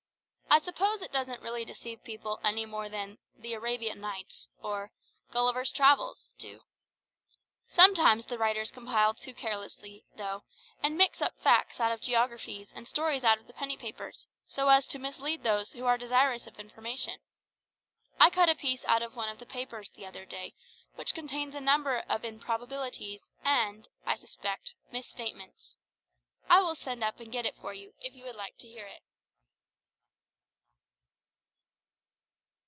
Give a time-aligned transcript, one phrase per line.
[0.53, 4.91] I suppose it doesn't really deceive people any more than the "Arabian Nights" or
[5.31, 6.65] "Gulliver's Travels" do.
[7.69, 10.43] Sometimes the writers compile too carelessly, though,
[10.83, 14.67] and mix up facts out of geographies and stories out of the penny papers, so
[14.67, 17.21] as to mislead those who are desirous of information.
[18.19, 20.53] I cut a piece out of one of the papers the other day
[20.95, 25.77] which contains a number of improbabilities and, I suspect, misstatements.
[26.49, 28.85] I will send up and get it for you, if you would like to hear
[28.85, 28.99] it.